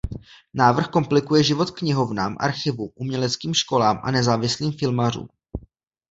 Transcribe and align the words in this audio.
Návrh 0.53 0.87
komplikuje 0.87 1.43
život 1.43 1.71
knihovnám, 1.71 2.37
archivům, 2.39 2.89
uměleckým 2.95 3.53
školám 3.53 3.99
a 4.03 4.11
nezávislým 4.11 4.71
filmařům. 4.71 5.27